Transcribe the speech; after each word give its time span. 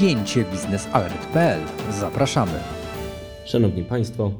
spięcie 0.00 0.44
biznesalert.pl. 0.44 1.60
Zapraszamy. 2.00 2.52
Szanowni 3.44 3.84
Państwo, 3.84 4.32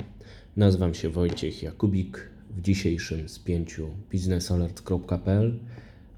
nazywam 0.57 0.95
się 0.95 1.09
Wojciech 1.09 1.63
Jakubik. 1.63 2.31
W 2.51 2.61
dzisiejszym 2.61 3.29
spięciu 3.29 3.89
biznesalert.pl 4.11 5.59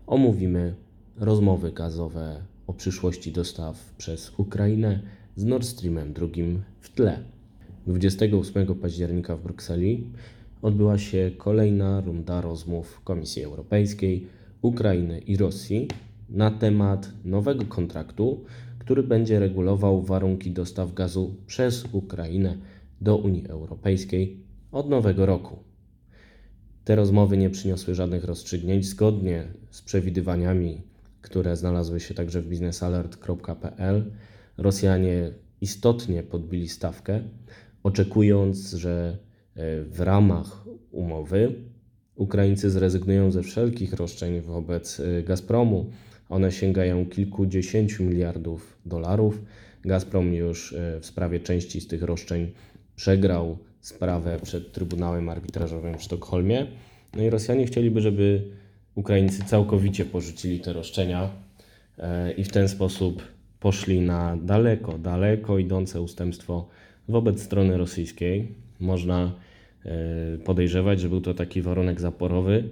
omówimy 0.07 0.75
rozmowy 1.17 1.73
gazowe 1.73 2.43
o 2.67 2.73
przyszłości 2.73 3.33
dostaw 3.33 3.95
przez 3.99 4.33
Ukrainę 4.37 5.01
z 5.37 5.45
Nord 5.45 5.65
Streamem 5.65 6.13
drugim 6.13 6.63
w 6.81 6.91
tle. 6.91 7.23
28 7.87 8.75
października 8.75 9.37
w 9.37 9.43
Brukseli 9.43 10.11
odbyła 10.63 10.99
się 10.99 11.31
kolejna 11.39 12.01
runda 12.01 12.41
rozmów 12.41 13.01
Komisji 13.05 13.45
Europejskiej, 13.45 14.27
Ukrainy 14.63 15.19
i 15.19 15.37
Rosji 15.37 15.89
na 16.33 16.51
temat 16.51 17.13
nowego 17.25 17.65
kontraktu, 17.65 18.45
który 18.83 19.03
będzie 19.03 19.39
regulował 19.39 20.03
warunki 20.03 20.51
dostaw 20.51 20.95
gazu 20.95 21.35
przez 21.47 21.85
Ukrainę 21.93 22.57
do 23.01 23.17
Unii 23.17 23.49
Europejskiej 23.49 24.41
od 24.73 24.91
nowego 24.91 25.27
roku. 25.27 25.59
Te 26.85 26.97
rozmowy 26.97 27.37
nie 27.37 27.51
przyniosły 27.51 27.95
żadnych 27.95 28.25
rozstrzygnięć 28.25 28.87
zgodnie 28.87 29.45
z 29.71 29.83
przewidywaniami, 29.83 30.83
które 31.21 31.57
znalazły 31.57 32.01
się 32.01 32.15
także 32.15 32.43
w 32.43 32.49
biznesalert.pl. 32.49 34.11
Rosjanie 34.59 35.31
istotnie 35.61 36.23
podbili 36.23 36.69
stawkę, 36.69 37.21
oczekując, 37.83 38.71
że 38.73 39.19
e, 39.57 39.83
w 39.83 40.01
ramach 40.01 40.65
umowy 40.91 41.55
Ukraińcy 42.15 42.71
zrezygnują 42.71 43.31
ze 43.31 43.43
wszelkich 43.43 43.93
roszczeń 43.93 44.41
wobec 44.41 45.01
e, 45.01 45.23
Gazpromu. 45.23 45.91
One 46.33 46.53
sięgają 46.53 47.07
kilkudziesięciu 47.07 48.05
miliardów 48.05 48.77
dolarów. 48.87 49.43
Gazprom 49.85 50.35
już 50.35 50.73
e, 50.73 51.01
w 51.01 51.07
sprawie 51.07 51.41
części 51.41 51.81
z 51.81 51.87
tych 51.87 52.03
roszczeń 52.03 52.53
przegrał 52.97 53.59
sprawę 53.81 54.39
przed 54.43 54.73
Trybunałem 54.73 55.29
Arbitrażowym 55.29 55.99
w 55.99 56.03
Sztokholmie. 56.03 56.67
No 57.17 57.23
i 57.23 57.31
Rosjanie 57.31 57.67
chcieliby, 57.67 58.01
żeby 58.01 58.43
Ukraińcy 58.95 59.45
całkowicie 59.45 60.05
porzucili 60.05 60.61
te 60.61 60.73
roszczenia 60.73 61.31
i 62.37 62.45
w 62.45 62.49
ten 62.49 62.69
sposób 62.69 63.23
poszli 63.61 64.01
na 64.01 64.37
daleko, 64.37 64.99
daleko 64.99 65.59
idące 65.59 66.01
ustępstwo 66.01 66.69
wobec 67.09 67.43
strony 67.43 67.77
rosyjskiej. 67.77 68.55
Można 68.81 69.33
e, 69.85 70.39
podejrzewać, 70.39 71.01
że 71.01 71.09
był 71.09 71.21
to 71.21 71.35
taki 71.35 71.63
warunek 71.63 72.01
zaporowy, 72.01 72.69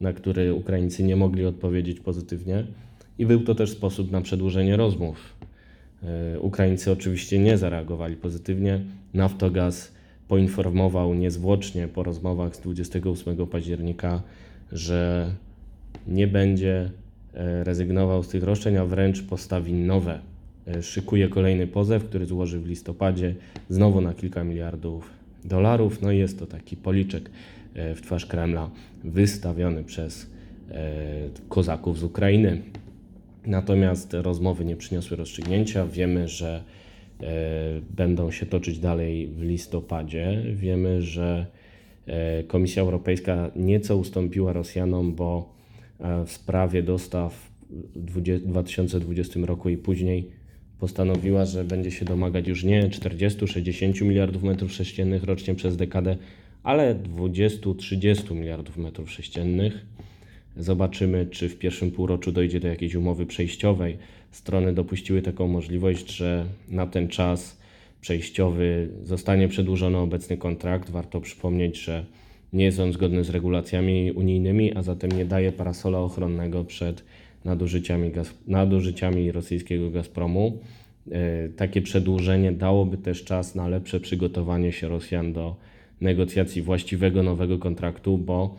na 0.00 0.12
który 0.12 0.54
Ukraińcy 0.54 1.02
nie 1.02 1.16
mogli 1.16 1.44
odpowiedzieć 1.44 2.00
pozytywnie, 2.00 2.66
i 3.18 3.26
był 3.26 3.40
to 3.40 3.54
też 3.54 3.70
sposób 3.70 4.10
na 4.10 4.20
przedłużenie 4.20 4.76
rozmów. 4.76 5.16
E, 6.02 6.40
Ukraińcy 6.40 6.92
oczywiście 6.92 7.38
nie 7.38 7.58
zareagowali 7.58 8.16
pozytywnie. 8.16 8.80
Naftogaz 9.14 9.92
poinformował 10.28 11.14
niezwłocznie 11.14 11.88
po 11.88 12.02
rozmowach 12.02 12.56
z 12.56 12.60
28 12.60 13.46
października, 13.46 14.22
że 14.72 15.30
nie 16.06 16.26
będzie 16.26 16.90
e, 17.34 17.64
rezygnował 17.64 18.22
z 18.22 18.28
tych 18.28 18.42
roszczeń, 18.42 18.76
a 18.76 18.84
wręcz 18.84 19.22
postawi 19.22 19.72
nowe 19.72 20.32
E, 20.66 20.82
szykuje 20.82 21.28
kolejny 21.28 21.66
pozew, 21.66 22.04
który 22.04 22.26
złoży 22.26 22.60
w 22.60 22.66
listopadzie, 22.66 23.34
znowu 23.68 24.00
na 24.00 24.14
kilka 24.14 24.44
miliardów 24.44 25.10
dolarów. 25.44 26.02
No 26.02 26.12
i 26.12 26.18
jest 26.18 26.38
to 26.38 26.46
taki 26.46 26.76
policzek 26.76 27.30
w 27.74 28.00
twarz 28.02 28.26
Kremla 28.26 28.70
wystawiony 29.04 29.84
przez 29.84 30.30
kozaków 31.48 31.98
z 31.98 32.02
Ukrainy. 32.02 32.62
Natomiast 33.46 34.14
rozmowy 34.14 34.64
nie 34.64 34.76
przyniosły 34.76 35.16
rozstrzygnięcia. 35.16 35.86
Wiemy, 35.86 36.28
że 36.28 36.64
będą 37.90 38.30
się 38.30 38.46
toczyć 38.46 38.78
dalej 38.78 39.26
w 39.26 39.42
listopadzie. 39.42 40.42
Wiemy, 40.54 41.02
że 41.02 41.46
Komisja 42.46 42.82
Europejska 42.82 43.50
nieco 43.56 43.96
ustąpiła 43.96 44.52
Rosjanom, 44.52 45.14
bo 45.14 45.54
w 46.26 46.32
sprawie 46.32 46.82
dostaw 46.82 47.50
w 47.96 48.20
2020 48.20 49.40
roku 49.40 49.68
i 49.68 49.76
później 49.76 50.30
postanowiła, 50.78 51.44
że 51.44 51.64
będzie 51.64 51.90
się 51.90 52.04
domagać 52.04 52.48
już 52.48 52.64
nie 52.64 52.88
40-60 52.88 54.04
miliardów 54.04 54.42
metrów 54.42 54.72
sześciennych 54.72 55.24
rocznie 55.24 55.54
przez 55.54 55.76
dekadę, 55.76 56.16
ale 56.62 56.94
20-30 56.94 58.34
miliardów 58.34 58.76
metrów 58.76 59.10
sześciennych. 59.10 59.86
Zobaczymy, 60.56 61.26
czy 61.26 61.48
w 61.48 61.58
pierwszym 61.58 61.90
półroczu 61.90 62.32
dojdzie 62.32 62.60
do 62.60 62.68
jakiejś 62.68 62.94
umowy 62.94 63.26
przejściowej. 63.26 63.96
Strony 64.30 64.72
dopuściły 64.72 65.22
taką 65.22 65.48
możliwość, 65.48 66.10
że 66.10 66.46
na 66.68 66.86
ten 66.86 67.08
czas 67.08 67.58
przejściowy 68.00 68.88
zostanie 69.02 69.48
przedłużony 69.48 69.98
obecny 69.98 70.36
kontrakt. 70.36 70.90
Warto 70.90 71.20
przypomnieć, 71.20 71.78
że 71.78 72.04
nie 72.52 72.64
jest 72.64 72.80
on 72.80 72.92
zgodny 72.92 73.24
z 73.24 73.30
regulacjami 73.30 74.12
unijnymi, 74.12 74.76
a 74.76 74.82
zatem 74.82 75.12
nie 75.12 75.24
daje 75.24 75.52
parasola 75.52 75.98
ochronnego 75.98 76.64
przed 76.64 77.04
nadużyciami, 77.44 78.10
gaz, 78.10 78.34
nadużyciami 78.46 79.32
rosyjskiego 79.32 79.90
Gazpromu. 79.90 80.58
E, 81.12 81.48
takie 81.48 81.82
przedłużenie 81.82 82.52
dałoby 82.52 82.96
też 82.96 83.24
czas 83.24 83.54
na 83.54 83.68
lepsze 83.68 84.00
przygotowanie 84.00 84.72
się 84.72 84.88
Rosjan 84.88 85.32
do 85.32 85.56
negocjacji 86.00 86.62
właściwego 86.62 87.22
nowego 87.22 87.58
kontraktu, 87.58 88.18
bo 88.18 88.56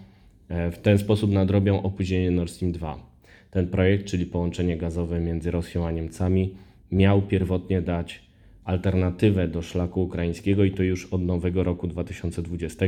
w 0.72 0.78
ten 0.78 0.98
sposób 0.98 1.32
nadrobią 1.32 1.84
opóźnienie 1.84 2.32
Nord 2.32 2.52
Stream 2.52 2.72
2. 2.72 3.14
Ten 3.52 3.68
projekt, 3.68 4.06
czyli 4.06 4.26
połączenie 4.26 4.78
gazowe 4.78 5.20
między 5.20 5.52
Rosją 5.52 5.88
a 5.88 5.92
Niemcami, 5.92 6.54
miał 6.92 7.22
pierwotnie 7.22 7.82
dać 7.82 8.22
alternatywę 8.64 9.48
do 9.48 9.62
szlaku 9.62 10.04
ukraińskiego 10.04 10.64
i 10.64 10.72
to 10.72 10.84
już 10.84 11.06
od 11.06 11.22
nowego 11.22 11.64
roku 11.64 11.88
2020 11.88 12.86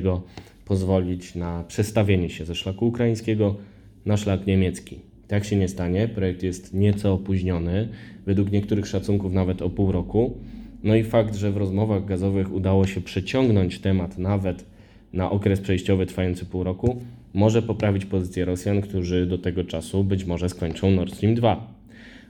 pozwolić 0.65 1.35
na 1.35 1.63
przestawienie 1.67 2.29
się 2.29 2.45
ze 2.45 2.55
szlaku 2.55 2.87
ukraińskiego 2.87 3.55
na 4.05 4.17
szlak 4.17 4.47
niemiecki. 4.47 4.99
Tak 5.27 5.45
się 5.45 5.55
nie 5.55 5.67
stanie. 5.67 6.07
Projekt 6.07 6.43
jest 6.43 6.73
nieco 6.73 7.13
opóźniony, 7.13 7.89
według 8.25 8.51
niektórych 8.51 8.87
szacunków 8.87 9.33
nawet 9.33 9.61
o 9.61 9.69
pół 9.69 9.91
roku. 9.91 10.37
No 10.83 10.95
i 10.95 11.03
fakt, 11.03 11.35
że 11.35 11.51
w 11.51 11.57
rozmowach 11.57 12.05
gazowych 12.05 12.53
udało 12.53 12.87
się 12.87 13.01
przeciągnąć 13.01 13.79
temat 13.79 14.17
nawet 14.17 14.65
na 15.13 15.31
okres 15.31 15.61
przejściowy 15.61 16.05
trwający 16.05 16.45
pół 16.45 16.63
roku, 16.63 17.01
może 17.33 17.61
poprawić 17.61 18.05
pozycję 18.05 18.45
Rosjan, 18.45 18.81
którzy 18.81 19.25
do 19.25 19.37
tego 19.37 19.63
czasu 19.63 20.03
być 20.03 20.25
może 20.25 20.49
skończą 20.49 20.91
Nord 20.91 21.13
Stream 21.13 21.35
2. 21.35 21.73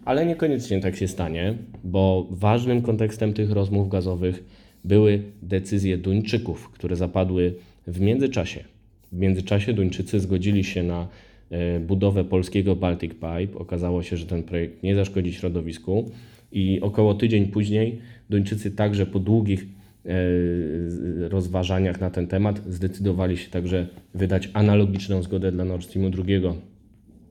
Ale 0.05 0.25
niekoniecznie 0.25 0.81
tak 0.81 0.95
się 0.95 1.07
stanie, 1.07 1.53
bo 1.83 2.27
ważnym 2.31 2.81
kontekstem 2.81 3.33
tych 3.33 3.51
rozmów 3.51 3.89
gazowych 3.89 4.43
były 4.83 5.23
decyzje 5.41 5.97
Duńczyków, 5.97 6.69
które 6.69 6.95
zapadły 6.95 7.55
w 7.87 7.99
międzyczasie. 7.99 8.63
W 9.11 9.17
międzyczasie 9.17 9.73
Duńczycy 9.73 10.19
zgodzili 10.19 10.63
się 10.63 10.83
na 10.83 11.07
E, 11.51 11.79
budowę 11.79 12.23
polskiego 12.23 12.75
Baltic 12.75 13.13
Pipe. 13.13 13.59
Okazało 13.59 14.03
się, 14.03 14.17
że 14.17 14.25
ten 14.25 14.43
projekt 14.43 14.83
nie 14.83 14.95
zaszkodzi 14.95 15.33
środowisku 15.33 16.11
i 16.51 16.81
około 16.81 17.13
tydzień 17.13 17.47
później 17.47 17.99
Duńczycy 18.29 18.71
także 18.71 19.05
po 19.05 19.19
długich 19.19 19.65
rozważaniach 21.29 22.01
na 22.01 22.09
ten 22.09 22.27
temat 22.27 22.61
zdecydowali 22.69 23.37
się 23.37 23.49
także 23.49 23.87
wydać 24.13 24.49
analogiczną 24.53 25.23
zgodę 25.23 25.51
dla 25.51 25.65
Nord 25.65 25.85
Streamu 25.85 26.11
II. 26.27 26.41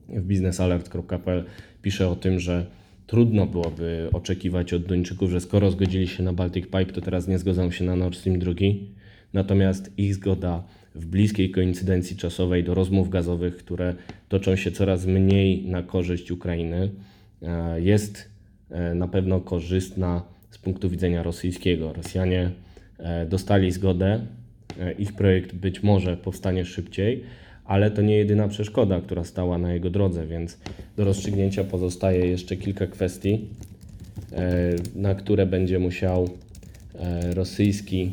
W 0.09 0.21
biznesalert.pl 0.21 1.43
pisze 1.81 2.09
o 2.09 2.15
tym, 2.15 2.39
że 2.39 2.65
trudno 3.07 3.45
byłoby 3.45 4.09
oczekiwać 4.13 4.73
od 4.73 4.83
Duńczyków, 4.83 5.31
że 5.31 5.41
skoro 5.41 5.71
zgodzili 5.71 6.07
się 6.07 6.23
na 6.23 6.33
Baltic 6.33 6.65
Pipe, 6.65 6.85
to 6.85 7.01
teraz 7.01 7.27
nie 7.27 7.39
zgodzą 7.39 7.71
się 7.71 7.85
na 7.85 7.95
Nord 7.95 8.15
Stream 8.15 8.39
II. 8.47 8.95
Natomiast 9.33 9.91
ich 9.97 10.15
zgoda 10.15 10.63
w 10.95 11.05
bliskiej 11.05 11.51
koincydencji 11.51 12.17
czasowej 12.17 12.63
do 12.63 12.73
rozmów 12.73 13.09
gazowych, 13.09 13.57
które 13.57 13.95
toczą 14.29 14.55
się 14.55 14.71
coraz 14.71 15.05
mniej 15.05 15.67
na 15.67 15.83
korzyść 15.83 16.31
Ukrainy, 16.31 16.91
e, 17.41 17.81
jest 17.81 18.29
e, 18.69 18.95
na 18.95 19.07
pewno 19.07 19.41
korzystna 19.41 20.34
z 20.55 20.57
punktu 20.57 20.89
widzenia 20.89 21.23
rosyjskiego. 21.23 21.93
Rosjanie 21.93 22.51
e, 22.99 23.25
dostali 23.25 23.71
zgodę, 23.71 24.25
ich 24.99 25.13
projekt 25.13 25.55
być 25.55 25.83
może 25.83 26.17
powstanie 26.17 26.65
szybciej, 26.65 27.23
ale 27.65 27.91
to 27.91 28.01
nie 28.01 28.17
jedyna 28.17 28.47
przeszkoda, 28.47 29.01
która 29.01 29.23
stała 29.23 29.57
na 29.57 29.73
jego 29.73 29.89
drodze, 29.89 30.27
więc 30.27 30.57
do 30.97 31.03
rozstrzygnięcia 31.05 31.63
pozostaje 31.63 32.27
jeszcze 32.27 32.55
kilka 32.55 32.87
kwestii, 32.87 33.47
na 34.95 35.15
które 35.15 35.45
będzie 35.45 35.79
musiał 35.79 36.29
rosyjski 37.35 38.11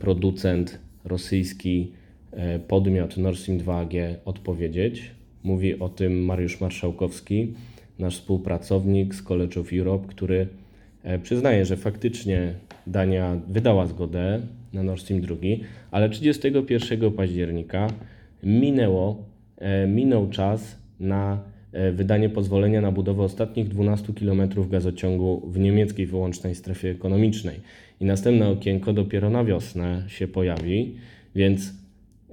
producent, 0.00 0.78
rosyjski 1.04 1.92
E, 2.32 2.58
podmiot 2.58 3.16
Nord 3.16 3.38
Stream 3.38 3.60
2AG 3.60 4.14
odpowiedzieć. 4.24 5.10
Mówi 5.44 5.78
o 5.78 5.88
tym 5.88 6.24
Mariusz 6.24 6.60
Marszałkowski, 6.60 7.54
nasz 7.98 8.14
współpracownik 8.14 9.14
z 9.14 9.22
College 9.22 9.60
of 9.60 9.72
Europe, 9.72 10.08
który 10.08 10.36
e, 10.40 10.46
przyznaje, 11.22 11.64
że 11.64 11.76
faktycznie 11.76 12.54
Dania 12.86 13.40
wydała 13.48 13.86
zgodę 13.86 14.40
na 14.72 14.82
Nord 14.82 15.00
Stream 15.00 15.20
2, 15.20 15.36
ale 15.90 16.08
31 16.08 17.12
października 17.12 17.88
minęło, 18.42 19.24
e, 19.58 19.86
minął 19.86 20.28
czas 20.30 20.78
na 21.00 21.42
e, 21.72 21.92
wydanie 21.92 22.28
pozwolenia 22.28 22.80
na 22.80 22.92
budowę 22.92 23.22
ostatnich 23.22 23.68
12 23.68 24.12
km 24.12 24.42
gazociągu 24.70 25.50
w 25.50 25.58
niemieckiej 25.58 26.06
wyłącznej 26.06 26.54
strefie 26.54 26.90
ekonomicznej. 26.90 27.60
I 28.00 28.04
następne 28.04 28.48
okienko 28.48 28.92
dopiero 28.92 29.30
na 29.30 29.44
wiosnę 29.44 30.04
się 30.08 30.28
pojawi, 30.28 30.94
więc 31.34 31.74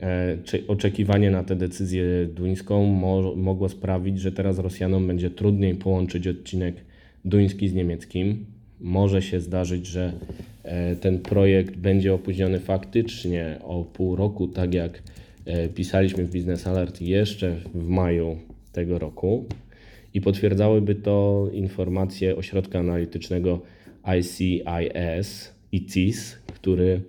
e, 0.01 0.37
oczekiwanie 0.67 1.31
na 1.31 1.43
tę 1.43 1.55
decyzję 1.55 2.03
duńską 2.33 2.85
mo 2.85 3.35
mogło 3.35 3.69
sprawić, 3.69 4.19
że 4.19 4.31
teraz 4.31 4.59
Rosjanom 4.59 5.07
będzie 5.07 5.29
trudniej 5.29 5.75
połączyć 5.75 6.27
odcinek 6.27 6.75
duński 7.25 7.69
z 7.69 7.73
niemieckim. 7.73 8.54
Może 8.85 9.21
się 9.21 9.39
zdarzyć, 9.39 9.87
że 9.87 10.13
e, 10.63 10.95
ten 10.95 11.19
projekt 11.19 11.75
będzie 11.75 12.13
opóźniony 12.13 12.59
faktycznie 12.59 13.59
o 13.63 13.83
pół 13.83 14.15
roku, 14.15 14.47
tak 14.47 14.73
jak 14.73 15.03
e, 15.45 15.69
pisaliśmy 15.69 16.25
w 16.25 16.31
Business 16.31 16.67
Alert 16.67 17.01
jeszcze 17.01 17.55
w 17.73 17.87
maju 17.87 18.37
tego 18.71 18.99
roku. 18.99 19.45
I 20.13 20.21
potwierdzałyby 20.21 20.95
to 20.95 21.47
informacje 21.53 22.35
ośrodka 22.35 22.79
analitycznego 22.79 23.61
ICIS, 24.19 25.51
ICIS, 25.71 26.37
który 26.53 27.01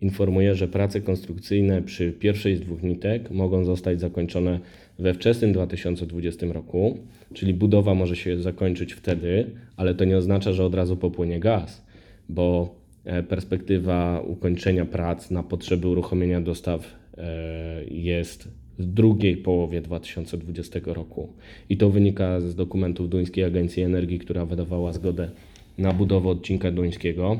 informuje, 0.00 0.54
że 0.54 0.68
prace 0.68 1.00
konstrukcyjne 1.00 1.82
przy 1.82 2.12
pierwszej 2.12 2.56
z 2.56 2.60
dwóch 2.60 2.82
nitek 2.82 3.30
mogą 3.30 3.64
zostać 3.64 4.00
zakończone 4.00 4.60
we 4.98 5.14
wczesnym 5.14 5.52
2020 5.52 6.46
roku, 6.46 6.98
czyli 7.34 7.54
budowa 7.54 7.94
może 7.94 8.16
się 8.16 8.40
zakończyć 8.42 8.92
wtedy, 8.92 9.50
ale 9.76 9.94
to 9.94 10.04
nie 10.04 10.16
oznacza, 10.16 10.52
że 10.52 10.64
od 10.64 10.74
razu 10.74 10.96
popłynie 10.96 11.40
gaz, 11.40 11.86
bo 12.28 12.74
e, 13.04 13.22
perspektywa 13.22 14.20
ukończenia 14.26 14.84
prac 14.84 15.30
na 15.30 15.42
potrzeby 15.42 15.88
uruchomienia 15.88 16.40
dostaw 16.40 16.94
e, 17.18 17.84
jest 17.90 18.48
w 18.78 18.86
drugiej 18.86 19.36
połowie 19.36 19.80
2020 19.80 20.80
roku. 20.84 21.32
I 21.68 21.76
to 21.76 21.90
wynika 21.90 22.40
z 22.40 22.54
dokumentów 22.54 23.08
Duńskiej 23.08 23.44
Agencji 23.44 23.82
Energii, 23.82 24.18
która 24.18 24.46
wydawała 24.46 24.92
zgodę 24.92 25.30
na 25.78 25.92
budowę 25.92 26.28
odcinka 26.28 26.70
duńskiego. 26.70 27.38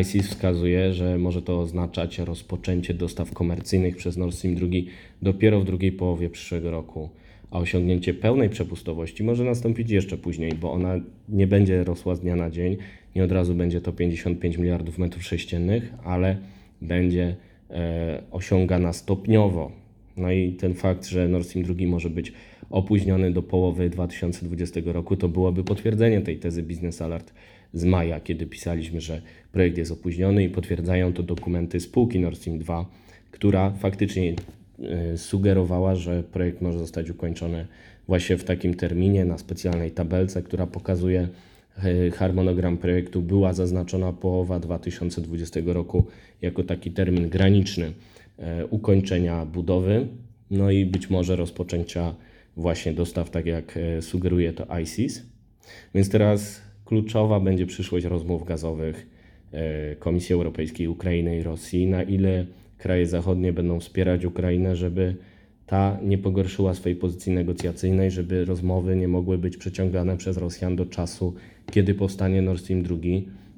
ICIS 0.00 0.28
wskazuje, 0.28 0.92
że 0.92 1.18
może 1.18 1.42
to 1.42 1.60
oznaczać 1.60 2.18
rozpoczęcie 2.18 2.94
dostaw 2.94 3.32
komercyjnych 3.32 3.96
przez 3.96 4.16
Nord 4.16 4.34
Stream 4.34 4.54
2 4.54 4.66
dopiero 5.22 5.60
w 5.60 5.64
drugiej 5.64 5.92
połowie 5.92 6.30
przyszłego 6.30 6.70
roku, 6.70 7.08
a 7.50 7.58
osiągnięcie 7.58 8.14
pełnej 8.14 8.50
przepustowości 8.50 9.24
może 9.24 9.44
nastąpić 9.44 9.90
jeszcze 9.90 10.16
później, 10.16 10.52
bo 10.52 10.72
ona 10.72 10.94
nie 11.28 11.46
będzie 11.46 11.84
rosła 11.84 12.14
z 12.14 12.20
dnia 12.20 12.36
na 12.36 12.50
dzień, 12.50 12.76
nie 13.16 13.24
od 13.24 13.32
razu 13.32 13.54
będzie 13.54 13.80
to 13.80 13.92
55 13.92 14.58
miliardów 14.58 14.98
metrów 14.98 15.24
sześciennych, 15.24 15.92
ale 16.04 16.36
będzie 16.82 17.36
e, 17.70 18.22
osiągana 18.30 18.92
stopniowo. 18.92 19.72
No 20.16 20.32
i 20.32 20.52
ten 20.52 20.74
fakt, 20.74 21.06
że 21.06 21.28
Nord 21.28 21.46
Stream 21.46 21.66
2 21.66 21.86
może 21.86 22.10
być 22.10 22.32
opóźniony 22.70 23.30
do 23.30 23.42
połowy 23.42 23.90
2020 23.90 24.80
roku, 24.84 25.16
to 25.16 25.28
byłoby 25.28 25.64
potwierdzenie 25.64 26.20
tej 26.20 26.38
tezy 26.38 26.62
Business 26.62 27.02
Alert 27.02 27.32
z 27.74 27.84
maja, 27.84 28.20
kiedy 28.20 28.46
pisaliśmy, 28.46 29.00
że 29.00 29.22
projekt 29.52 29.78
jest 29.78 29.92
opóźniony 29.92 30.44
i 30.44 30.48
potwierdzają 30.48 31.12
to 31.12 31.22
dokumenty 31.22 31.80
spółki 31.80 32.20
Nord 32.20 32.38
Stream 32.38 32.58
2, 32.58 32.86
która 33.30 33.70
faktycznie 33.70 34.34
e, 34.82 35.18
sugerowała, 35.18 35.94
że 35.94 36.22
projekt 36.22 36.60
może 36.60 36.78
zostać 36.78 37.10
ukończony 37.10 37.66
właśnie 38.06 38.36
w 38.36 38.44
takim 38.44 38.74
terminie 38.74 39.24
na 39.24 39.38
specjalnej 39.38 39.90
tabelce, 39.90 40.42
która 40.42 40.66
pokazuje 40.66 41.28
e, 41.84 42.10
harmonogram 42.10 42.78
projektu. 42.78 43.22
Była 43.22 43.52
zaznaczona 43.52 44.12
połowa 44.12 44.60
2020 44.60 45.60
roku 45.64 46.06
jako 46.42 46.64
taki 46.64 46.90
termin 46.90 47.28
graniczny 47.28 47.92
e, 48.38 48.66
ukończenia 48.66 49.46
budowy, 49.46 50.06
no 50.50 50.70
i 50.70 50.86
być 50.86 51.10
może 51.10 51.36
rozpoczęcia 51.36 52.14
właśnie 52.56 52.92
dostaw, 52.92 53.30
tak 53.30 53.46
jak 53.46 53.78
sugeruje 54.00 54.52
to 54.52 54.78
ICIS. 54.80 55.22
Więc 55.94 56.08
teraz 56.08 56.60
kluczowa 56.84 57.40
będzie 57.40 57.66
przyszłość 57.66 58.06
rozmów 58.06 58.44
gazowych 58.44 59.06
e, 59.52 59.96
Komisji 59.96 60.32
Europejskiej, 60.32 60.88
Ukrainy 60.88 61.38
i 61.38 61.42
Rosji, 61.42 61.86
na 61.86 62.02
ile 62.02 62.46
kraje 62.78 63.06
zachodnie 63.06 63.52
będą 63.52 63.80
wspierać 63.80 64.24
Ukrainę, 64.24 64.76
żeby 64.76 65.16
ta 65.66 65.98
nie 66.02 66.18
pogorszyła 66.18 66.74
swojej 66.74 66.96
pozycji 66.96 67.32
negocjacyjnej, 67.32 68.10
żeby 68.10 68.44
rozmowy 68.44 68.96
nie 68.96 69.08
mogły 69.08 69.38
być 69.38 69.56
przeciągane 69.56 70.16
przez 70.16 70.36
Rosjan 70.36 70.76
do 70.76 70.86
czasu, 70.86 71.34
kiedy 71.70 71.94
powstanie 71.94 72.42
Nord 72.42 72.60
Stream 72.60 72.82
2, 72.82 72.96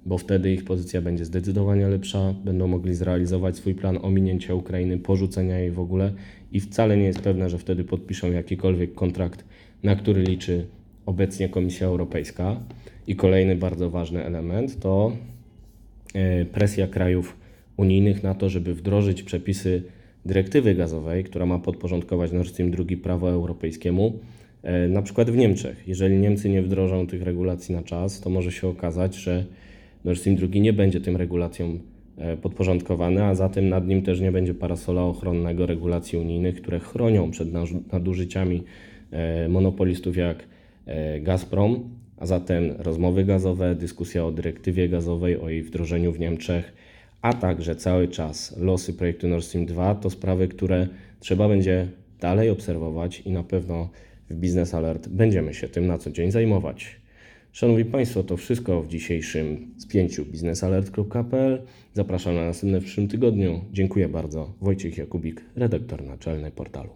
bo 0.06 0.18
wtedy 0.18 0.52
ich 0.52 0.64
pozycja 0.64 1.02
będzie 1.02 1.24
zdecydowanie 1.24 1.88
lepsza, 1.88 2.34
będą 2.44 2.66
mogli 2.66 2.94
zrealizować 2.94 3.56
swój 3.56 3.74
plan 3.74 3.98
ominięcia 4.02 4.54
Ukrainy, 4.54 4.98
porzucenia 4.98 5.58
jej 5.58 5.70
w 5.70 5.80
ogóle 5.80 6.12
i 6.52 6.60
wcale 6.60 6.96
nie 6.96 7.04
jest 7.04 7.20
pewne, 7.20 7.50
że 7.50 7.58
wtedy 7.58 7.84
podpiszą 7.84 8.32
jakikolwiek 8.32 8.94
kontrakt, 8.94 9.44
na 9.82 9.96
który 9.96 10.22
liczy 10.22 10.66
obecnie 11.06 11.48
Komisja 11.48 11.86
Europejska. 11.86 12.60
I 13.06 13.16
kolejny 13.16 13.56
bardzo 13.56 13.90
ważny 13.90 14.24
element 14.24 14.80
to 14.80 15.12
e, 16.14 16.44
presja 16.44 16.86
krajów 16.86 17.36
unijnych 17.76 18.22
na 18.22 18.34
to, 18.34 18.48
żeby 18.48 18.74
wdrożyć 18.74 19.22
przepisy 19.22 19.82
dyrektywy 20.24 20.74
gazowej, 20.74 21.24
która 21.24 21.46
ma 21.46 21.58
podporządkować 21.58 22.32
Nord 22.32 22.48
Stream 22.48 22.70
2 22.70 22.84
prawo 23.02 23.30
europejskiemu, 23.30 24.12
e, 24.62 24.88
na 24.88 25.02
przykład 25.02 25.30
w 25.30 25.36
Niemczech. 25.36 25.88
Jeżeli 25.88 26.18
Niemcy 26.18 26.48
nie 26.48 26.62
wdrożą 26.62 27.06
tych 27.06 27.22
regulacji 27.22 27.74
na 27.74 27.82
czas, 27.82 28.20
to 28.20 28.30
może 28.30 28.52
się 28.52 28.68
okazać, 28.68 29.14
że 29.14 29.44
Nord 30.04 30.18
Stream 30.18 30.36
2 30.36 30.48
nie 30.60 30.72
będzie 30.72 31.00
tym 31.00 31.16
regulacjom 31.16 31.78
e, 32.18 32.36
podporządkowany, 32.36 33.24
a 33.24 33.34
zatem 33.34 33.68
nad 33.68 33.88
nim 33.88 34.02
też 34.02 34.20
nie 34.20 34.32
będzie 34.32 34.54
parasola 34.54 35.02
ochronnego 35.02 35.66
regulacji 35.66 36.18
unijnych, 36.18 36.62
które 36.62 36.78
chronią 36.78 37.30
przed 37.30 37.48
nadużyciami 37.92 38.62
monopolistów 39.48 40.16
jak 40.16 40.44
Gazprom, 41.20 41.90
a 42.16 42.26
zatem 42.26 42.74
rozmowy 42.78 43.24
gazowe, 43.24 43.74
dyskusja 43.74 44.26
o 44.26 44.32
dyrektywie 44.32 44.88
gazowej, 44.88 45.40
o 45.40 45.48
jej 45.48 45.62
wdrożeniu 45.62 46.12
w 46.12 46.18
Niemczech, 46.18 46.72
a 47.22 47.32
także 47.32 47.76
cały 47.76 48.08
czas 48.08 48.56
losy 48.58 48.94
projektu 48.94 49.28
Nord 49.28 49.44
Stream 49.44 49.66
2 49.66 49.94
to 49.94 50.10
sprawy, 50.10 50.48
które 50.48 50.88
trzeba 51.20 51.48
będzie 51.48 51.88
dalej 52.20 52.50
obserwować 52.50 53.20
i 53.20 53.30
na 53.30 53.42
pewno 53.42 53.88
w 54.30 54.34
Business 54.34 54.74
Alert 54.74 55.08
będziemy 55.08 55.54
się 55.54 55.68
tym 55.68 55.86
na 55.86 55.98
co 55.98 56.10
dzień 56.10 56.30
zajmować. 56.30 56.96
Szanowni 57.52 57.84
Państwo, 57.84 58.22
to 58.22 58.36
wszystko 58.36 58.82
w 58.82 58.88
dzisiejszym 58.88 59.74
spięciu 59.78 60.24
biznesalert.pl. 60.24 61.62
Zapraszam 61.94 62.34
na 62.34 62.44
następne 62.44 62.80
w 62.80 62.84
przyszłym 62.84 63.08
tygodniu. 63.08 63.60
Dziękuję 63.72 64.08
bardzo. 64.08 64.52
Wojciech 64.60 64.98
Jakubik, 64.98 65.44
redaktor 65.56 66.04
naczelny 66.04 66.50
portalu. 66.50 66.90